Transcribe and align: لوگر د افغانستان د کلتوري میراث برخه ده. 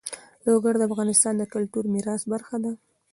لوگر 0.47 0.73
د 0.77 0.81
افغانستان 0.89 1.33
د 1.37 1.43
کلتوري 1.53 1.89
میراث 1.95 2.21
برخه 2.33 2.57
ده. 2.63 2.71